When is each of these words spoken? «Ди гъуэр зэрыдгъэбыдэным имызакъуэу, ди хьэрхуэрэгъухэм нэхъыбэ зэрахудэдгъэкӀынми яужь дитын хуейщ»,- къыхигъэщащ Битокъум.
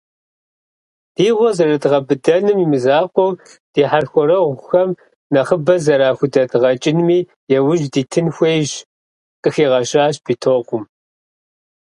«Ди 1.15 1.27
гъуэр 1.37 1.53
зэрыдгъэбыдэным 1.57 2.57
имызакъуэу, 2.65 3.31
ди 3.73 3.81
хьэрхуэрэгъухэм 3.89 4.89
нэхъыбэ 5.33 5.75
зэрахудэдгъэкӀынми 5.85 7.19
яужь 7.57 7.85
дитын 7.93 8.27
хуейщ»,- 8.35 8.71
къыхигъэщащ 9.41 10.15
Битокъум. 10.25 10.83